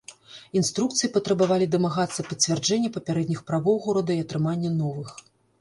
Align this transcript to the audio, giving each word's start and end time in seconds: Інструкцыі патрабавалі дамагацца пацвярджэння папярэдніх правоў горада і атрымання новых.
Інструкцыі 0.59 1.09
патрабавалі 1.17 1.67
дамагацца 1.75 2.25
пацвярджэння 2.31 2.91
папярэдніх 2.97 3.45
правоў 3.51 3.75
горада 3.87 4.11
і 4.17 4.25
атрымання 4.29 4.77
новых. 4.83 5.09